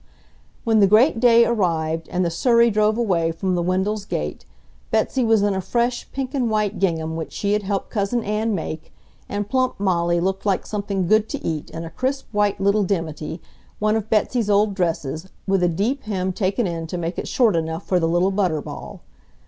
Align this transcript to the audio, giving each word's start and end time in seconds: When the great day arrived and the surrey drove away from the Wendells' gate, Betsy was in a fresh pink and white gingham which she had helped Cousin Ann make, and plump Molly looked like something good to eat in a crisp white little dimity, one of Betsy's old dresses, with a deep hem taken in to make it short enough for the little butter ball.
When 0.63 0.79
the 0.79 0.87
great 0.87 1.19
day 1.19 1.45
arrived 1.45 2.09
and 2.09 2.25
the 2.25 2.31
surrey 2.31 2.71
drove 2.71 2.97
away 2.97 3.31
from 3.31 3.53
the 3.53 3.61
Wendells' 3.61 4.07
gate, 4.09 4.45
Betsy 4.89 5.23
was 5.23 5.43
in 5.43 5.53
a 5.53 5.61
fresh 5.61 6.11
pink 6.11 6.33
and 6.33 6.49
white 6.49 6.79
gingham 6.79 7.15
which 7.15 7.31
she 7.31 7.53
had 7.53 7.61
helped 7.61 7.91
Cousin 7.91 8.23
Ann 8.23 8.55
make, 8.55 8.91
and 9.29 9.47
plump 9.47 9.79
Molly 9.79 10.19
looked 10.19 10.43
like 10.43 10.65
something 10.65 11.05
good 11.05 11.29
to 11.29 11.45
eat 11.45 11.69
in 11.69 11.85
a 11.85 11.91
crisp 11.91 12.25
white 12.31 12.59
little 12.59 12.81
dimity, 12.83 13.43
one 13.77 13.95
of 13.95 14.09
Betsy's 14.09 14.49
old 14.49 14.73
dresses, 14.73 15.29
with 15.45 15.61
a 15.61 15.69
deep 15.69 16.01
hem 16.05 16.33
taken 16.33 16.65
in 16.65 16.87
to 16.87 16.97
make 16.97 17.19
it 17.19 17.27
short 17.27 17.55
enough 17.55 17.85
for 17.85 17.99
the 17.99 18.09
little 18.09 18.31
butter 18.31 18.59
ball. 18.59 19.01